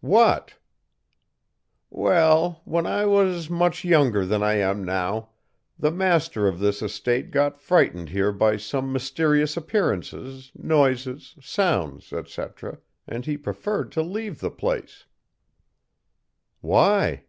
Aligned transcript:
"'What?' 0.00 0.54
"'Well, 1.90 2.62
when 2.64 2.86
I 2.86 3.04
was 3.04 3.50
much 3.50 3.84
younger 3.84 4.24
than 4.24 4.42
I 4.42 4.54
am 4.54 4.82
now, 4.82 5.28
the 5.78 5.90
master 5.90 6.48
of 6.48 6.58
this 6.60 6.80
estate 6.80 7.30
got 7.30 7.58
frightened 7.60 8.08
here 8.08 8.32
by 8.32 8.56
some 8.56 8.90
mysterious 8.90 9.54
appearances, 9.54 10.50
noises, 10.56 11.34
sounds, 11.42 12.10
etc., 12.14 12.78
and 13.06 13.26
he 13.26 13.36
preferred 13.36 13.92
to 13.92 14.00
leave 14.02 14.40
the 14.40 14.50
place.' 14.50 15.04
"'Why?' 16.62 17.24